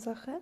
[0.00, 0.40] Frauensache.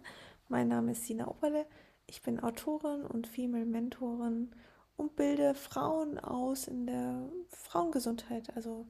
[0.48, 1.66] Mein Name ist Sina Oberle.
[2.06, 4.54] Ich bin Autorin und Female Mentorin
[4.96, 8.86] und bilde Frauen aus in der Frauengesundheit, also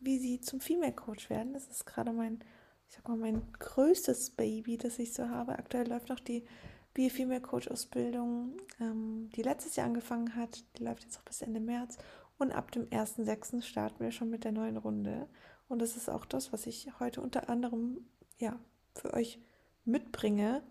[0.00, 1.54] wie sie zum Female Coach werden.
[1.54, 2.40] Das ist gerade mein,
[2.88, 5.58] ich sag mal, mein größtes Baby, das ich so habe.
[5.58, 6.44] Aktuell läuft noch die
[6.92, 10.62] Be Female Coach Ausbildung, ähm, die letztes Jahr angefangen hat.
[10.76, 11.96] Die läuft jetzt auch bis Ende März.
[12.38, 13.62] Und ab dem 1.6.
[13.62, 15.26] starten wir schon mit der neuen Runde.
[15.68, 18.06] Und das ist auch das, was ich heute unter anderem
[18.38, 18.58] ja,
[18.94, 19.40] für euch
[19.84, 20.62] mitbringe.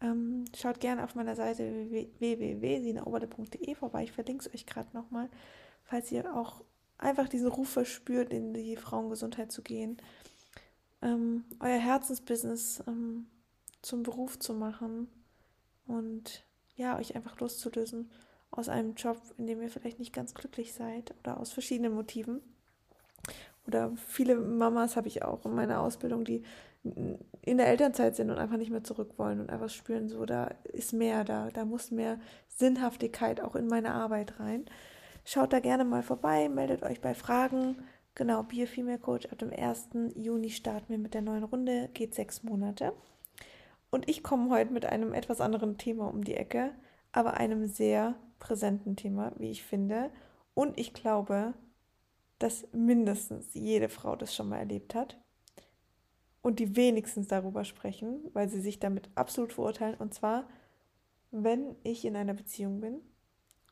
[0.00, 4.04] Ähm, schaut gerne auf meiner Seite www.sinaoberde.de vorbei.
[4.04, 5.28] Ich verlinke es euch gerade nochmal,
[5.84, 6.62] falls ihr auch
[6.98, 9.98] einfach diesen Ruf verspürt, in die Frauengesundheit zu gehen,
[11.02, 13.26] ähm, euer Herzensbusiness ähm,
[13.82, 15.08] zum Beruf zu machen
[15.86, 16.44] und
[16.76, 18.10] ja, euch einfach loszulösen
[18.50, 22.40] aus einem Job, in dem ihr vielleicht nicht ganz glücklich seid oder aus verschiedenen Motiven.
[23.66, 26.42] Oder viele Mamas habe ich auch in meiner Ausbildung, die
[26.84, 30.50] in der Elternzeit sind und einfach nicht mehr zurück wollen und einfach spüren, so da
[30.64, 34.66] ist mehr, da, da muss mehr Sinnhaftigkeit auch in meine Arbeit rein.
[35.24, 37.76] Schaut da gerne mal vorbei, meldet euch bei Fragen.
[38.14, 39.90] Genau, Bio Female Coach ab dem 1.
[40.14, 42.92] Juni starten wir mit der neuen Runde, geht sechs Monate.
[43.90, 46.72] Und ich komme heute mit einem etwas anderen Thema um die Ecke,
[47.12, 50.10] aber einem sehr präsenten Thema, wie ich finde.
[50.54, 51.54] Und ich glaube,
[52.38, 55.18] dass mindestens jede Frau das schon mal erlebt hat
[56.42, 59.96] und die wenigstens darüber sprechen, weil sie sich damit absolut verurteilen.
[59.96, 60.48] Und zwar,
[61.30, 63.00] wenn ich in einer Beziehung bin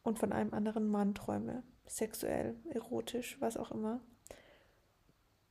[0.02, 4.00] und von einem anderen Mann träume, sexuell, erotisch, was auch immer.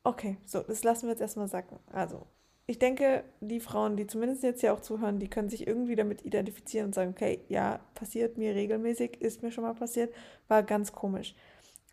[0.03, 1.79] Okay, so, das lassen wir jetzt erstmal sacken.
[1.91, 2.27] Also,
[2.67, 6.25] ich denke, die Frauen, die zumindest jetzt hier auch zuhören, die können sich irgendwie damit
[6.25, 10.13] identifizieren und sagen, okay, ja, passiert mir regelmäßig, ist mir schon mal passiert,
[10.47, 11.35] war ganz komisch.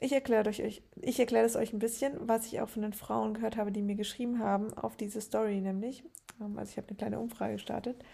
[0.02, 3.56] Ich erkläre euch, ich es euch ein bisschen, was ich auch von den Frauen gehört
[3.56, 6.02] habe, die mir geschrieben haben auf diese Story nämlich.
[6.40, 8.04] Ähm, also ich habe eine kleine Umfrage gestartet.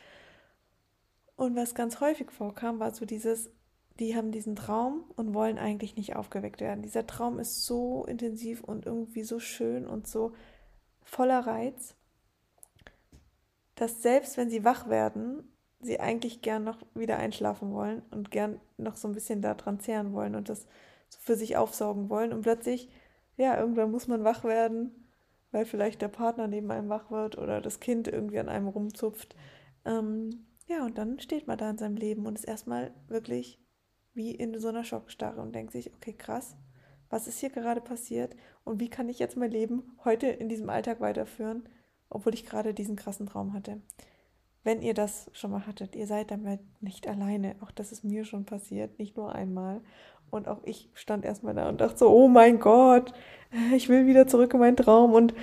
[1.34, 3.50] Und was ganz häufig vorkam, war so dieses,
[3.99, 6.82] die haben diesen Traum und wollen eigentlich nicht aufgeweckt werden.
[6.82, 10.32] Dieser Traum ist so intensiv und irgendwie so schön und so
[11.05, 11.94] voller Reiz,
[13.76, 15.50] dass selbst wenn sie wach werden,
[15.81, 20.12] sie eigentlich gern noch wieder einschlafen wollen und gern noch so ein bisschen daran zehren
[20.12, 20.66] wollen und das
[21.08, 22.32] so für sich aufsaugen wollen.
[22.32, 22.88] Und plötzlich,
[23.36, 25.10] ja, irgendwann muss man wach werden,
[25.50, 29.34] weil vielleicht der Partner neben einem wach wird oder das Kind irgendwie an einem rumzupft.
[29.84, 33.58] Ähm, ja, und dann steht man da in seinem Leben und ist erstmal wirklich
[34.12, 36.56] wie in so einer Schockstarre und denkt sich, okay, krass,
[37.08, 40.69] was ist hier gerade passiert und wie kann ich jetzt mein Leben heute in diesem
[40.69, 41.69] Alltag weiterführen,
[42.10, 43.80] obwohl ich gerade diesen krassen Traum hatte.
[44.64, 47.56] Wenn ihr das schon mal hattet, ihr seid damit nicht alleine.
[47.60, 49.80] Auch das ist mir schon passiert, nicht nur einmal.
[50.30, 53.12] Und auch ich stand erstmal da und dachte so, oh mein Gott,
[53.74, 55.34] ich will wieder zurück in meinen Traum und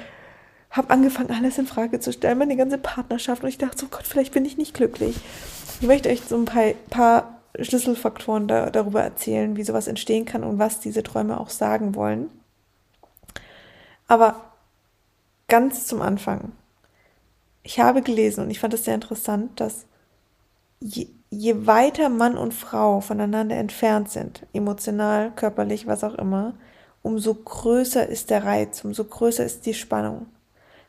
[0.70, 3.44] habe angefangen, alles in Frage zu stellen, meine ganze Partnerschaft.
[3.44, 5.16] Und ich dachte so, Gott, vielleicht bin ich nicht glücklich.
[5.82, 10.44] Ich möchte euch so ein paar, paar Schlüsselfaktoren da, darüber erzählen, wie sowas entstehen kann
[10.44, 12.30] und was diese Träume auch sagen wollen.
[14.08, 14.42] Aber
[15.48, 16.52] ganz zum Anfang.
[17.64, 19.86] Ich habe gelesen und ich fand es sehr interessant, dass
[20.80, 26.54] je, je weiter Mann und Frau voneinander entfernt sind, emotional, körperlich, was auch immer,
[27.02, 30.28] umso größer ist der Reiz, umso größer ist die Spannung.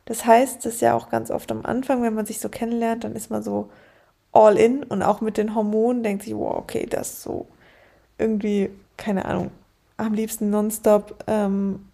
[0.05, 3.03] Das heißt, das ist ja auch ganz oft am Anfang, wenn man sich so kennenlernt,
[3.03, 3.69] dann ist man so
[4.31, 7.47] all in und auch mit den Hormonen denkt sich, wow, okay, das ist so
[8.17, 9.51] irgendwie, keine Ahnung,
[9.97, 11.87] am liebsten nonstop ähm,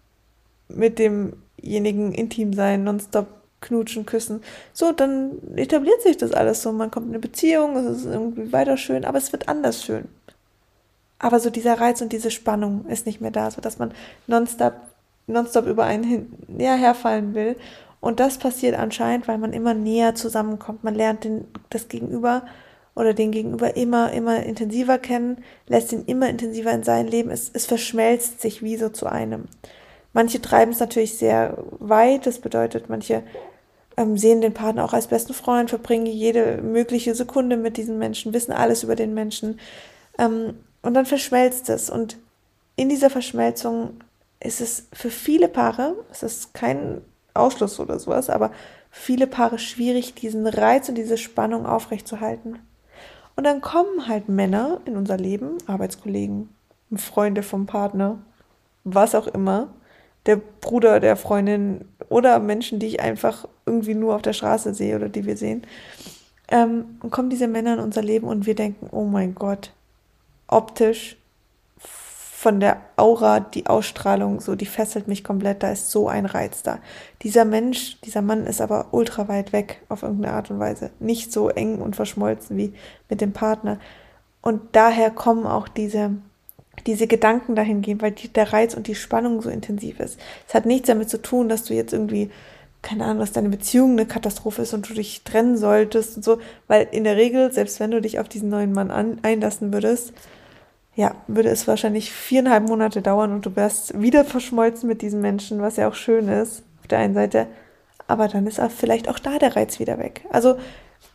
[0.68, 3.26] mit demjenigen intim sein, nonstop
[3.64, 4.42] knutschen, küssen.
[4.72, 6.70] So, dann etabliert sich das alles so.
[6.70, 10.08] Man kommt in eine Beziehung, es ist irgendwie weiter schön, aber es wird anders schön.
[11.18, 13.92] Aber so dieser Reiz und diese Spannung ist nicht mehr da, so dass man
[14.26, 14.74] nonstop,
[15.26, 17.56] nonstop über einen hin, ja, herfallen will.
[18.00, 20.84] Und das passiert anscheinend, weil man immer näher zusammenkommt.
[20.84, 22.42] Man lernt den, das Gegenüber
[22.94, 27.30] oder den Gegenüber immer, immer intensiver kennen, lässt ihn immer intensiver in sein Leben.
[27.30, 29.44] Es, es verschmelzt sich wie so zu einem.
[30.12, 32.26] Manche treiben es natürlich sehr weit.
[32.26, 33.22] Das bedeutet, manche
[33.96, 38.32] ähm, sehen den Partner auch als besten Freund, verbringen jede mögliche Sekunde mit diesen Menschen,
[38.32, 39.60] wissen alles über den Menschen.
[40.18, 41.90] Ähm, und dann verschmelzt es.
[41.90, 42.18] Und
[42.76, 44.00] in dieser Verschmelzung
[44.40, 47.00] ist es für viele Paare, es ist kein
[47.32, 48.50] Ausschluss oder sowas, aber
[48.90, 52.58] viele Paare schwierig, diesen Reiz und diese Spannung aufrechtzuerhalten.
[53.36, 56.50] Und dann kommen halt Männer in unser Leben, Arbeitskollegen,
[56.96, 58.18] Freunde vom Partner,
[58.84, 59.68] was auch immer,
[60.26, 64.96] der Bruder der Freundin oder Menschen, die ich einfach irgendwie nur auf der Straße sehe
[64.96, 65.66] oder die wir sehen.
[66.48, 69.72] Ähm, und kommen diese Männer in unser Leben und wir denken, oh mein Gott,
[70.46, 71.16] optisch
[72.44, 75.62] von der Aura, die Ausstrahlung, so, die fesselt mich komplett.
[75.62, 76.78] Da ist so ein Reiz da.
[77.22, 80.90] Dieser Mensch, dieser Mann ist aber ultra weit weg auf irgendeine Art und Weise.
[81.00, 82.74] Nicht so eng und verschmolzen wie
[83.08, 83.78] mit dem Partner.
[84.42, 86.10] Und daher kommen auch diese,
[86.86, 90.18] diese Gedanken dahin gehen, weil die, der Reiz und die Spannung so intensiv ist.
[90.46, 92.30] Es hat nichts damit zu tun, dass du jetzt irgendwie,
[92.82, 96.38] keine Ahnung, dass deine Beziehung eine Katastrophe ist und du dich trennen solltest und so,
[96.68, 100.12] weil in der Regel, selbst wenn du dich auf diesen neuen Mann an, einlassen würdest,
[100.96, 105.60] ja, würde es wahrscheinlich viereinhalb Monate dauern und du wärst wieder verschmolzen mit diesem Menschen,
[105.60, 107.46] was ja auch schön ist, auf der einen Seite.
[108.06, 110.24] Aber dann ist auch vielleicht auch da der Reiz wieder weg.
[110.30, 110.56] Also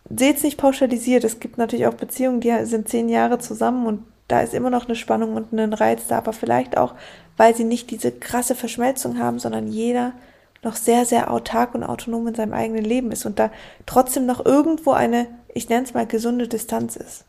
[0.09, 1.23] seht es nicht pauschalisiert.
[1.23, 4.85] Es gibt natürlich auch Beziehungen, die sind zehn Jahre zusammen und da ist immer noch
[4.85, 6.93] eine Spannung und ein Reiz da, aber vielleicht auch,
[7.35, 10.13] weil sie nicht diese krasse Verschmelzung haben, sondern jeder
[10.63, 13.49] noch sehr, sehr autark und autonom in seinem eigenen Leben ist und da
[13.85, 17.25] trotzdem noch irgendwo eine, ich nenne es mal, gesunde Distanz ist.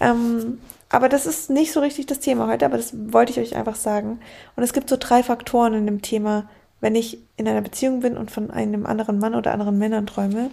[0.00, 3.56] Ähm, aber das ist nicht so richtig das Thema heute, aber das wollte ich euch
[3.56, 4.20] einfach sagen.
[4.56, 6.48] Und es gibt so drei Faktoren in dem Thema,
[6.80, 10.50] wenn ich in einer Beziehung bin und von einem anderen Mann oder anderen Männern träume.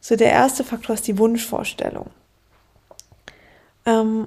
[0.00, 2.06] So der erste Faktor ist die Wunschvorstellung.
[3.86, 4.26] Ähm,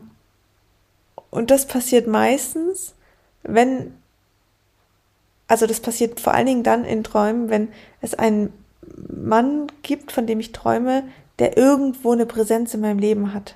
[1.29, 2.93] und das passiert meistens,
[3.43, 3.93] wenn,
[5.47, 7.69] also das passiert vor allen Dingen dann in Träumen, wenn
[8.01, 8.53] es einen
[8.95, 11.03] Mann gibt, von dem ich träume,
[11.39, 13.55] der irgendwo eine Präsenz in meinem Leben hat.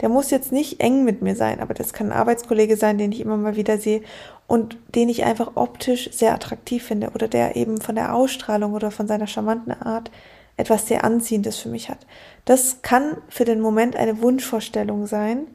[0.00, 3.12] Der muss jetzt nicht eng mit mir sein, aber das kann ein Arbeitskollege sein, den
[3.12, 4.02] ich immer mal wieder sehe
[4.46, 8.90] und den ich einfach optisch sehr attraktiv finde oder der eben von der Ausstrahlung oder
[8.90, 10.10] von seiner charmanten Art
[10.56, 11.98] etwas sehr Anziehendes für mich hat.
[12.44, 15.46] Das kann für den Moment eine Wunschvorstellung sein,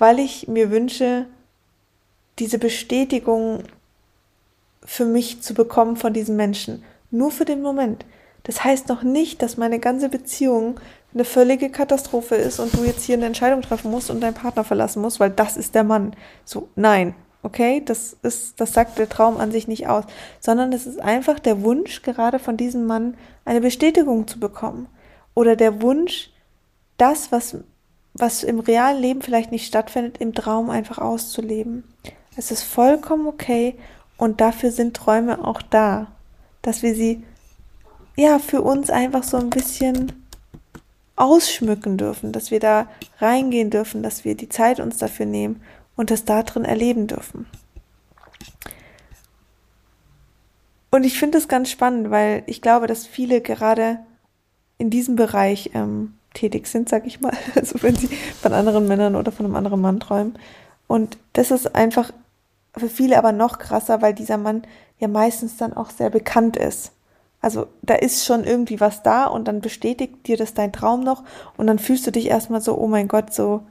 [0.00, 1.26] weil ich mir wünsche,
[2.38, 3.64] diese Bestätigung
[4.82, 6.82] für mich zu bekommen von diesem Menschen.
[7.10, 8.06] Nur für den Moment.
[8.44, 10.80] Das heißt noch nicht, dass meine ganze Beziehung
[11.12, 14.64] eine völlige Katastrophe ist und du jetzt hier eine Entscheidung treffen musst und deinen Partner
[14.64, 16.16] verlassen musst, weil das ist der Mann.
[16.46, 20.04] So, nein, okay, das ist, das sagt der Traum an sich nicht aus,
[20.38, 24.88] sondern es ist einfach der Wunsch, gerade von diesem Mann eine Bestätigung zu bekommen.
[25.34, 26.30] Oder der Wunsch,
[26.96, 27.56] das, was,
[28.20, 31.84] was im realen Leben vielleicht nicht stattfindet, im Traum einfach auszuleben.
[32.36, 33.74] Es ist vollkommen okay
[34.16, 36.08] und dafür sind Träume auch da,
[36.62, 37.22] dass wir sie
[38.16, 40.12] ja für uns einfach so ein bisschen
[41.16, 42.86] ausschmücken dürfen, dass wir da
[43.18, 45.62] reingehen dürfen, dass wir die Zeit uns dafür nehmen
[45.96, 47.46] und das da drin erleben dürfen.
[50.90, 54.00] Und ich finde es ganz spannend, weil ich glaube, dass viele gerade
[54.78, 57.32] in diesem Bereich ähm, tätig sind, sag ich mal.
[57.54, 58.08] Also wenn sie
[58.40, 60.38] von anderen Männern oder von einem anderen Mann träumen.
[60.86, 62.12] Und das ist einfach
[62.76, 64.62] für viele aber noch krasser, weil dieser Mann
[64.98, 66.92] ja meistens dann auch sehr bekannt ist.
[67.40, 71.24] Also da ist schon irgendwie was da und dann bestätigt dir das dein Traum noch
[71.56, 73.62] und dann fühlst du dich erstmal so, oh mein Gott, so,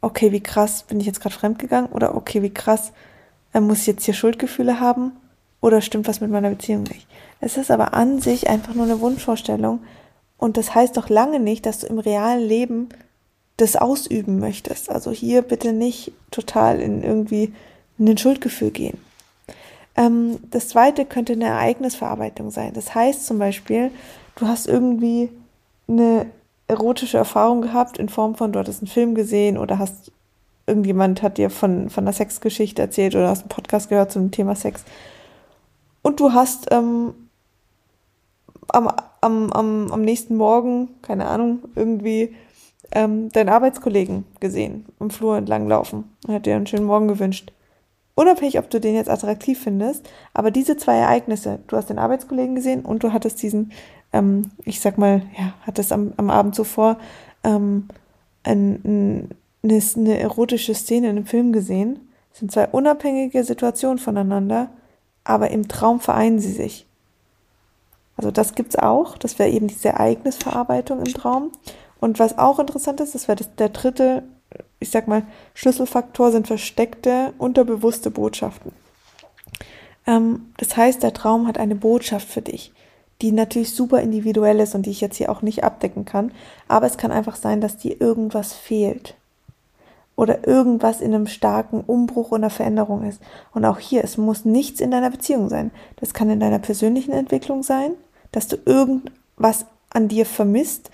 [0.00, 2.92] okay, wie krass, bin ich jetzt gerade fremdgegangen oder okay, wie krass,
[3.52, 5.12] äh, muss ich jetzt hier Schuldgefühle haben
[5.60, 7.06] oder stimmt was mit meiner Beziehung nicht.
[7.40, 9.80] Es ist aber an sich einfach nur eine Wunschvorstellung
[10.38, 12.88] und das heißt doch lange nicht, dass du im realen Leben
[13.58, 14.88] das ausüben möchtest.
[14.88, 17.52] Also hier bitte nicht total in irgendwie
[17.98, 18.98] in ein Schuldgefühl gehen.
[19.96, 22.72] Ähm, das zweite könnte eine Ereignisverarbeitung sein.
[22.72, 23.90] Das heißt zum Beispiel,
[24.36, 25.28] du hast irgendwie
[25.88, 26.26] eine
[26.68, 30.12] erotische Erfahrung gehabt in Form von, du hattest einen Film gesehen oder hast
[30.66, 34.54] irgendjemand hat dir von, von einer Sexgeschichte erzählt oder hast einen Podcast gehört zum Thema
[34.54, 34.84] Sex.
[36.02, 37.14] Und du hast ähm,
[38.78, 38.88] am,
[39.20, 42.34] am, am, am nächsten Morgen, keine Ahnung, irgendwie
[42.92, 47.52] ähm, deinen Arbeitskollegen gesehen, im Flur entlang laufen und hat dir einen schönen Morgen gewünscht.
[48.14, 52.56] Unabhängig, ob du den jetzt attraktiv findest, aber diese zwei Ereignisse, du hast den Arbeitskollegen
[52.56, 53.72] gesehen und du hattest diesen,
[54.12, 56.98] ähm, ich sag mal, ja, hattest am, am Abend zuvor
[57.44, 57.88] ähm,
[58.42, 59.28] ein, ein,
[59.62, 62.08] eine, eine erotische Szene in einem Film gesehen.
[62.30, 64.70] Das sind zwei unabhängige Situationen voneinander,
[65.22, 66.87] aber im Traum vereinen sie sich.
[68.18, 71.52] Also das gibt's auch, das wäre eben diese Ereignisverarbeitung im Traum.
[71.98, 74.24] Und was auch interessant ist, das wäre der dritte
[74.80, 75.22] ich sag mal,
[75.54, 78.72] Schlüsselfaktor sind versteckte, unterbewusste Botschaften.
[80.06, 82.72] Ähm, das heißt, der Traum hat eine Botschaft für dich,
[83.20, 86.32] die natürlich super individuell ist und die ich jetzt hier auch nicht abdecken kann.
[86.68, 89.14] Aber es kann einfach sein, dass dir irgendwas fehlt.
[90.16, 93.20] Oder irgendwas in einem starken Umbruch oder Veränderung ist.
[93.54, 95.70] Und auch hier, es muss nichts in deiner Beziehung sein.
[95.96, 97.92] Das kann in deiner persönlichen Entwicklung sein,
[98.32, 100.90] dass du irgendwas an dir vermisst,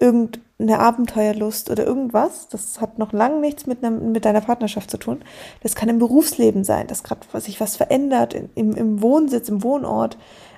[0.00, 2.48] irgend eine Abenteuerlust oder irgendwas.
[2.48, 5.22] Das hat noch lange nichts mit, einem, mit deiner Partnerschaft zu tun.
[5.62, 10.16] Das kann im Berufsleben sein, dass gerade sich was verändert im, im Wohnsitz, im Wohnort,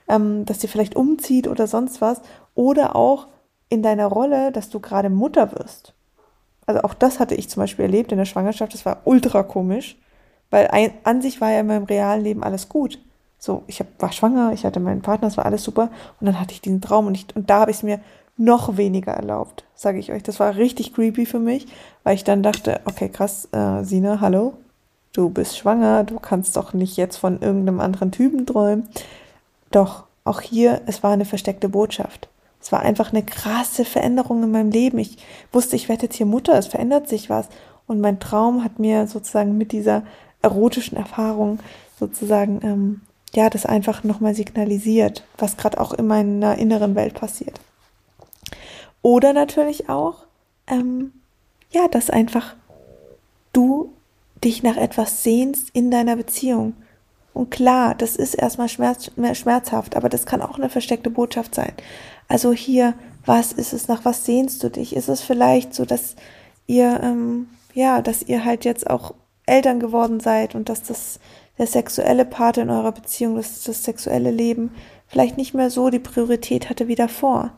[0.09, 2.21] ähm, dass dir vielleicht umzieht oder sonst was.
[2.55, 3.29] Oder auch
[3.69, 5.95] in deiner Rolle, dass du gerade Mutter wirst.
[6.67, 8.75] Also auch das hatte ich zum Beispiel erlebt in der Schwangerschaft.
[8.75, 9.97] Das war ultra komisch,
[10.51, 13.01] Weil ein, an sich war ja in meinem realen Leben alles gut.
[13.39, 15.91] So, ich hab, war schwanger, ich hatte meinen Partner, es war alles super.
[16.21, 18.01] Und dann hatte ich diesen Traum und, ich, und da habe ich es mir
[18.37, 20.23] noch weniger erlaubt, sage ich euch.
[20.23, 21.67] Das war richtig creepy für mich,
[22.05, 24.55] weil ich dann dachte, okay, krass, äh, Sina, hallo,
[25.13, 28.89] du bist schwanger, du kannst doch nicht jetzt von irgendeinem anderen Typen träumen.
[29.71, 32.29] Doch, auch hier, es war eine versteckte Botschaft.
[32.61, 34.99] Es war einfach eine krasse Veränderung in meinem Leben.
[34.99, 35.19] Ich
[35.53, 37.49] wusste, ich werde jetzt hier Mutter, es verändert sich was.
[37.87, 40.03] Und mein Traum hat mir sozusagen mit dieser
[40.43, 41.61] erotischen Erfahrung
[41.99, 43.01] sozusagen, ähm,
[43.37, 47.61] ja, das einfach nochmal signalisiert, was gerade auch in meiner inneren Welt passiert.
[49.03, 50.25] Oder natürlich auch,
[50.67, 51.13] ähm,
[51.71, 52.57] ja, dass einfach
[53.53, 53.93] du
[54.43, 56.75] dich nach etwas sehnst in deiner Beziehung.
[57.35, 61.73] Und klar, das ist erstmal schmerz, schmerzhaft, aber das kann auch eine versteckte Botschaft sein.
[62.29, 62.95] Also hier,
[63.27, 64.97] was ist es, nach was sehnst du dich?
[64.97, 66.17] Ist es vielleicht so, dass
[66.67, 69.13] ihr, ähm, ja, dass ihr halt jetzt auch
[69.45, 71.21] Eltern geworden seid und dass das
[71.59, 74.71] der sexuelle Part in eurer Beziehung, das, das sexuelle Leben
[75.09, 77.53] vielleicht nicht mehr so die Priorität hatte wie davor?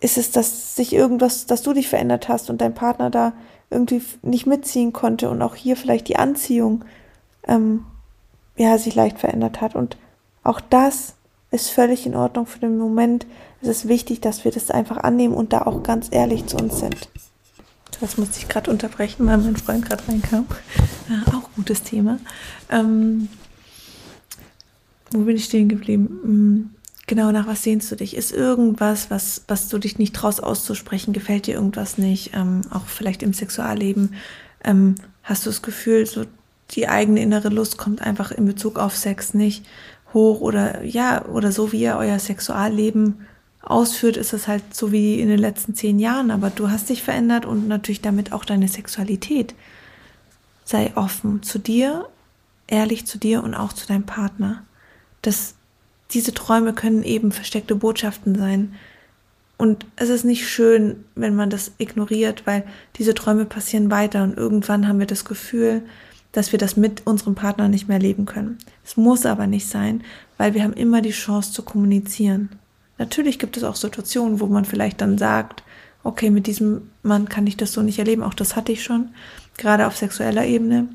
[0.00, 3.32] ist es, dass sich irgendwas, dass du dich verändert hast und dein Partner da
[3.70, 6.84] irgendwie nicht mitziehen konnte und auch hier vielleicht die Anziehung
[7.46, 7.84] ähm,
[8.56, 9.96] ja sich leicht verändert hat und
[10.42, 11.14] auch das
[11.50, 13.26] ist völlig in Ordnung für den Moment.
[13.60, 16.78] Es ist wichtig, dass wir das einfach annehmen und da auch ganz ehrlich zu uns
[16.78, 17.08] sind.
[18.00, 20.46] Das musste ich gerade unterbrechen, weil mein Freund gerade reinkam.
[21.08, 22.18] Äh, auch gutes Thema.
[22.70, 23.28] Ähm,
[25.10, 26.20] wo bin ich stehen geblieben?
[26.22, 26.70] Hm,
[27.08, 28.14] Genau, nach was sehnst du dich?
[28.14, 31.14] Ist irgendwas, was, was du dich nicht traust auszusprechen?
[31.14, 32.32] Gefällt dir irgendwas nicht?
[32.34, 34.14] Ähm, auch vielleicht im Sexualleben
[34.62, 36.26] ähm, hast du das Gefühl, so
[36.72, 39.64] die eigene innere Lust kommt einfach in Bezug auf Sex nicht
[40.12, 43.26] hoch oder ja, oder so wie ihr euer Sexualleben
[43.70, 47.02] ausführt, ist es halt so wie in den letzten zehn Jahren, aber du hast dich
[47.02, 49.54] verändert und natürlich damit auch deine Sexualität.
[50.64, 52.08] Sei offen zu dir,
[52.66, 54.64] ehrlich zu dir und auch zu deinem Partner.
[55.22, 55.54] Das
[56.12, 58.74] diese Träume können eben versteckte Botschaften sein.
[59.56, 62.64] Und es ist nicht schön, wenn man das ignoriert, weil
[62.96, 65.82] diese Träume passieren weiter und irgendwann haben wir das Gefühl,
[66.32, 68.58] dass wir das mit unserem Partner nicht mehr leben können.
[68.84, 70.04] Es muss aber nicht sein,
[70.36, 72.50] weil wir haben immer die Chance zu kommunizieren.
[72.98, 75.62] Natürlich gibt es auch Situationen, wo man vielleicht dann sagt,
[76.02, 78.22] okay, mit diesem Mann kann ich das so nicht erleben.
[78.22, 79.10] Auch das hatte ich schon,
[79.56, 80.88] gerade auf sexueller Ebene.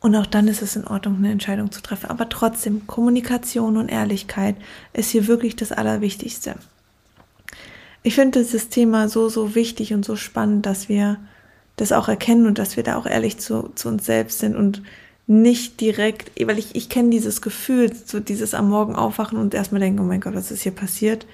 [0.00, 2.10] Und auch dann ist es in Ordnung, eine Entscheidung zu treffen.
[2.10, 4.56] Aber trotzdem, Kommunikation und Ehrlichkeit
[4.92, 6.54] ist hier wirklich das Allerwichtigste.
[8.02, 11.18] Ich finde dieses Thema so, so wichtig und so spannend, dass wir
[11.74, 14.82] das auch erkennen und dass wir da auch ehrlich zu, zu uns selbst sind und
[15.26, 19.80] nicht direkt, weil ich, ich kenne dieses Gefühl, so dieses am Morgen aufwachen und erstmal
[19.80, 21.26] denken, oh mein Gott, was ist hier passiert?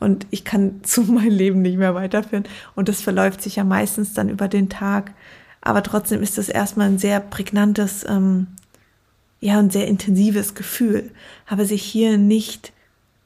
[0.00, 2.44] Und ich kann zu meinem Leben nicht mehr weiterführen.
[2.74, 5.12] Und das verläuft sich ja meistens dann über den Tag
[5.66, 8.46] aber trotzdem ist das erstmal ein sehr prägnantes, ähm,
[9.40, 11.10] ja, ein sehr intensives Gefühl.
[11.44, 12.72] Aber sich hier nicht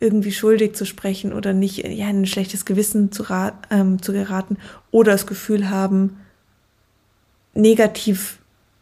[0.00, 3.26] irgendwie schuldig zu sprechen oder nicht ja, in ein schlechtes Gewissen zu,
[3.70, 4.56] ähm, zu geraten
[4.90, 6.16] oder das Gefühl haben,
[7.52, 8.38] negativ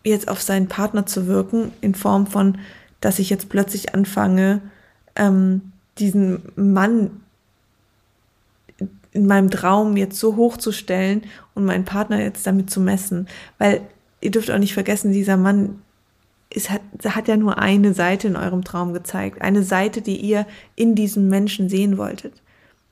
[0.08, 2.58] jetzt auf seinen Partner zu wirken, in Form von,
[3.00, 4.60] dass ich jetzt plötzlich anfange,
[5.16, 7.10] ähm, diesen Mann
[9.12, 11.22] in meinem Traum jetzt so hochzustellen
[11.54, 13.26] und meinen Partner jetzt damit zu messen.
[13.58, 13.80] Weil
[14.20, 15.82] ihr dürft auch nicht vergessen, dieser Mann
[16.50, 19.42] ist, hat, hat ja nur eine Seite in eurem Traum gezeigt.
[19.42, 20.46] Eine Seite, die ihr
[20.76, 22.34] in diesem Menschen sehen wolltet.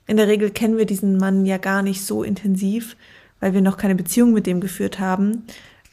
[0.07, 2.97] In der Regel kennen wir diesen Mann ja gar nicht so intensiv,
[3.41, 5.45] weil wir noch keine Beziehung mit dem geführt haben.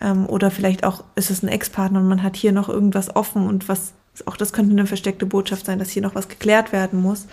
[0.03, 3.47] Ähm, oder vielleicht auch ist es ein Ex-Partner und man hat hier noch irgendwas offen
[3.47, 3.93] und was,
[4.25, 7.25] auch das könnte eine versteckte Botschaft sein, dass hier noch was geklärt werden muss.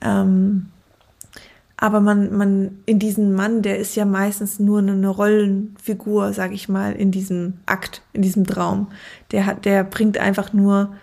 [0.00, 0.70] Ähm,
[1.76, 6.70] aber man, man, in diesem Mann, der ist ja meistens nur eine Rollenfigur, sag ich
[6.70, 8.88] mal, in diesem Akt, in diesem Traum.
[9.30, 10.94] Der hat, der bringt einfach nur,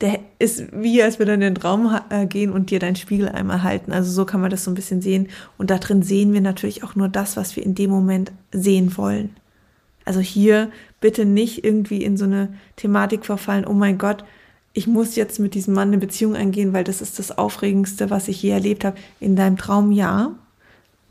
[0.00, 3.28] der ist wie, als würde er in den Traum äh, gehen und dir deinen Spiegel
[3.28, 3.92] einmal halten.
[3.92, 5.28] Also so kann man das so ein bisschen sehen.
[5.56, 8.96] Und da drin sehen wir natürlich auch nur das, was wir in dem Moment sehen
[8.96, 9.36] wollen.
[10.08, 10.70] Also hier
[11.02, 14.24] bitte nicht irgendwie in so eine Thematik verfallen, oh mein Gott,
[14.72, 18.26] ich muss jetzt mit diesem Mann eine Beziehung eingehen, weil das ist das Aufregendste, was
[18.26, 18.96] ich je erlebt habe.
[19.20, 20.32] In deinem Traum ja.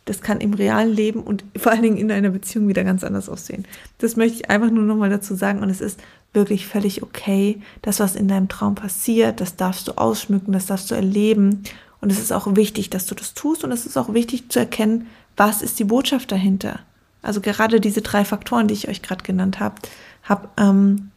[0.05, 3.29] Das kann im realen Leben und vor allen Dingen in einer Beziehung wieder ganz anders
[3.29, 3.65] aussehen.
[3.99, 5.59] Das möchte ich einfach nur nochmal dazu sagen.
[5.59, 5.99] Und es ist
[6.33, 7.61] wirklich völlig okay.
[7.83, 11.61] Das, was in deinem Traum passiert, das darfst du ausschmücken, das darfst du erleben.
[12.01, 13.63] Und es ist auch wichtig, dass du das tust.
[13.63, 16.79] Und es ist auch wichtig zu erkennen, was ist die Botschaft dahinter.
[17.27, 19.75] Also gerade diese drei Faktoren, die ich euch gerade genannt habe,
[20.23, 21.11] hab, ähm,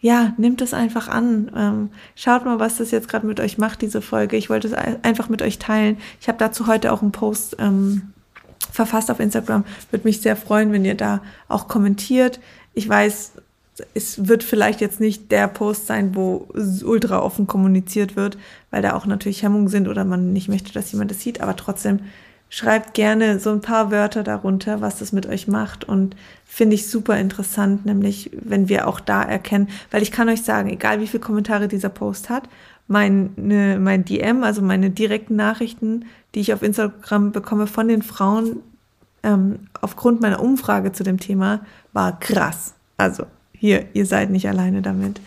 [0.00, 1.52] ja, nimmt es einfach an.
[1.56, 4.36] Ähm, schaut mal, was das jetzt gerade mit euch macht, diese Folge.
[4.36, 5.96] Ich wollte es einfach mit euch teilen.
[6.20, 8.12] Ich habe dazu heute auch einen Post ähm,
[8.72, 9.64] verfasst auf Instagram.
[9.92, 12.40] Würde mich sehr freuen, wenn ihr da auch kommentiert.
[12.74, 13.30] Ich weiß,
[13.94, 16.48] es wird vielleicht jetzt nicht der Post sein, wo
[16.84, 18.38] ultra offen kommuniziert wird,
[18.72, 21.54] weil da auch natürlich Hemmungen sind oder man nicht möchte, dass jemand das sieht, aber
[21.54, 22.00] trotzdem
[22.50, 26.88] schreibt gerne so ein paar Wörter darunter, was das mit euch macht und finde ich
[26.88, 31.06] super interessant, nämlich wenn wir auch da erkennen, weil ich kann euch sagen, egal wie
[31.06, 32.48] viele Kommentare dieser Post hat,
[32.86, 38.02] mein, ne, mein DM, also meine direkten Nachrichten, die ich auf Instagram bekomme von den
[38.02, 38.60] Frauen
[39.22, 41.60] ähm, aufgrund meiner Umfrage zu dem Thema,
[41.92, 42.74] war krass.
[42.96, 45.20] Also hier, ihr seid nicht alleine damit.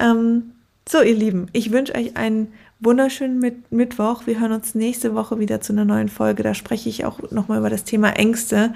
[0.00, 0.52] Ähm,
[0.88, 2.52] so, ihr Lieben, ich wünsche euch einen
[2.84, 4.26] wunderschönen Mit Mittwoch.
[4.26, 6.42] Wir hören uns nächste Woche wieder zu einer neuen Folge.
[6.42, 8.74] Da spreche ich auch nochmal über das Thema Ängste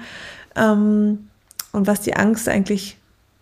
[0.55, 1.29] ähm,
[1.71, 2.97] und was die Angst eigentlich,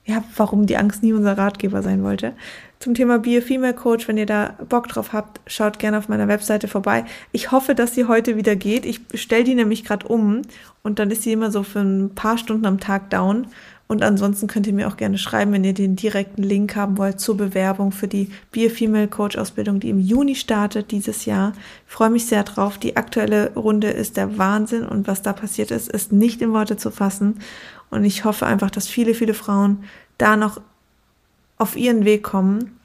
[0.06, 2.34] ja, warum die Angst nie unser Ratgeber sein wollte.
[2.80, 6.10] Zum Thema Be a Female Coach, wenn ihr da Bock drauf habt, schaut gerne auf
[6.10, 7.06] meiner Webseite vorbei.
[7.32, 8.86] Ich hoffe, dass sie heute wieder geht.
[8.86, 10.42] Ich stelle die nämlich gerade um
[10.84, 13.48] und dann ist sie immer so für ein paar Stunden am Tag down.
[13.88, 17.22] Und ansonsten könnt ihr mir auch gerne schreiben, wenn ihr den direkten Link haben wollt
[17.22, 21.54] zur Bewerbung für die Be Female Coach Ausbildung, die im Juni startet dieses Jahr.
[21.88, 22.78] Ich freue mich sehr drauf.
[22.78, 26.76] Die aktuelle Runde ist der Wahnsinn und was da passiert ist, ist nicht in Worte
[26.76, 27.40] zu fassen.
[27.90, 29.86] Und ich hoffe einfach, dass viele, viele Frauen
[30.18, 30.60] da noch
[31.58, 32.78] auf ihren Weg kommen.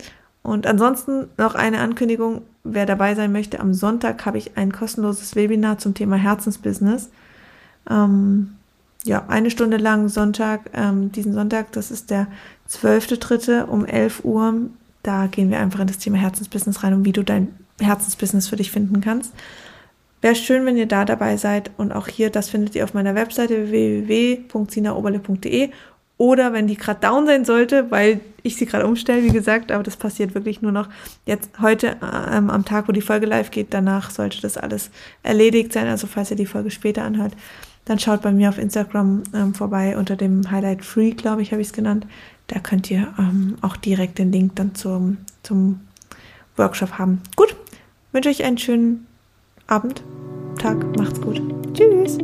[0.42, 3.59] Und ansonsten noch eine Ankündigung, wer dabei sein möchte.
[3.59, 7.11] Am Sonntag habe ich ein kostenloses Webinar zum Thema Herzensbusiness.
[7.90, 8.54] Ähm,
[9.04, 12.28] ja, eine Stunde lang Sonntag, ähm, diesen Sonntag, das ist der
[12.71, 13.64] 12.3.
[13.64, 14.54] um 11 Uhr.
[15.02, 17.49] Da gehen wir einfach in das Thema Herzensbusiness rein und wie du dein
[17.80, 19.32] Herzensbusiness für dich finden kannst.
[20.21, 23.16] Wäre schön, wenn ihr da dabei seid und auch hier, das findet ihr auf meiner
[23.16, 25.71] Webseite www.sinaoberle.de
[26.19, 29.83] oder wenn die gerade down sein sollte, weil ich sie gerade umstelle, wie gesagt, aber
[29.83, 30.88] das passiert wirklich nur noch
[31.26, 33.75] jetzt heute ähm, am Tag, wo die Folge live geht.
[33.75, 34.90] Danach sollte das alles
[35.22, 35.88] erledigt sein.
[35.88, 37.33] Also falls ihr die Folge später anhört,
[37.85, 41.61] dann schaut bei mir auf Instagram ähm, vorbei unter dem Highlight Free, glaube ich, habe
[41.61, 42.07] ich es genannt.
[42.46, 45.81] Da könnt ihr ähm, auch direkt den Link dann zum, zum
[46.57, 47.22] Workshop haben.
[47.35, 47.57] Gut,
[48.12, 49.07] wünsche euch einen schönen
[49.66, 50.03] Abend,
[50.59, 51.40] Tag, macht's gut.
[51.75, 52.18] Tschüss.